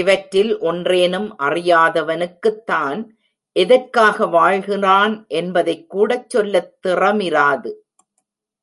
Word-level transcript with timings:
இவற்றில் 0.00 0.58
ஒன்றேனும் 0.60 1.28
அறியாதவனுக்குத் 1.38 2.64
தான் 2.64 3.00
எதற்காக 3.56 4.26
வாழ்கிறான் 4.26 5.14
என்பதைக்கூடச் 5.34 6.28
சொல்ல 6.28 6.64
திறமிராது. 6.82 7.72